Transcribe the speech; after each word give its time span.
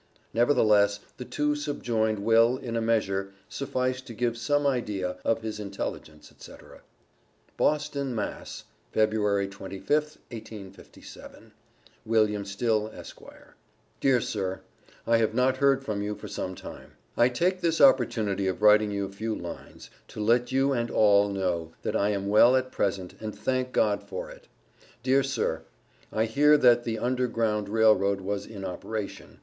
Nevertheless 0.33 0.99
the 1.17 1.25
two 1.25 1.53
subjoined 1.55 2.17
will, 2.25 2.57
in 2.57 2.75
a 2.75 2.81
measure, 2.81 3.33
suffice 3.47 4.01
to 4.01 4.15
give 4.15 4.35
some 4.35 4.65
idea 4.65 5.17
of 5.23 5.43
his 5.43 5.59
intelligence, 5.59 6.31
etc. 6.31 6.81
BOSTON, 7.55 8.15
Mass., 8.15 8.63
Feb. 8.95 9.11
25th, 9.13 10.17
1857. 10.31 11.51
WILLIAM 12.03 12.45
STILL, 12.45 12.87
Esq.: 12.87 13.19
Dear 13.99 14.19
Sir 14.19 14.61
I 15.05 15.17
have 15.17 15.35
not 15.35 15.57
heard 15.57 15.85
from 15.85 16.01
you 16.01 16.15
for 16.15 16.27
some 16.27 16.55
time. 16.55 16.93
I 17.15 17.29
take 17.29 17.61
this 17.61 17.79
opportunity 17.79 18.47
of 18.47 18.63
writing 18.63 18.89
you 18.89 19.05
a 19.05 19.11
few 19.11 19.35
lines 19.35 19.91
to 20.07 20.19
let 20.19 20.51
you 20.51 20.73
and 20.73 20.89
all 20.89 21.29
know 21.29 21.73
that 21.83 21.95
I 21.95 22.09
am 22.09 22.27
well 22.27 22.55
at 22.55 22.71
present 22.71 23.13
and 23.19 23.35
thank 23.37 23.71
God 23.71 24.01
for 24.01 24.31
it. 24.31 24.47
Dear 25.03 25.21
Sir, 25.21 25.61
I 26.11 26.25
hear 26.25 26.57
that 26.57 26.85
the 26.85 26.97
under 26.97 27.27
ground 27.27 27.69
railroad 27.69 28.19
was 28.21 28.47
in 28.47 28.65
operation. 28.65 29.37